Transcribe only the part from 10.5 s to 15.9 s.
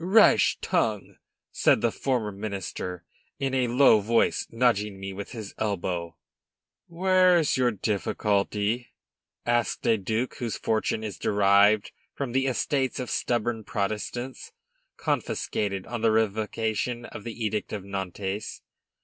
fortune is derived from the estates of stubborn Protestants, confiscated